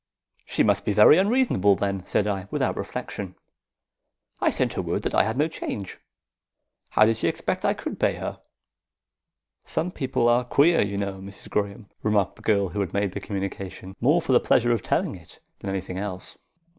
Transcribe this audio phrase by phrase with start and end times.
[0.47, 3.35] "She must be very unreasonable, then," said I, without reflection.
[4.39, 5.99] "I sent her word that I had no change.
[6.89, 8.39] How did she expect I could pay her?"
[9.63, 11.51] "Some people are queer, you know, Mrs.
[11.51, 15.13] Graham," remarked the girl who had made the communication, more for the pleasure of telling
[15.13, 16.35] it than any thing else.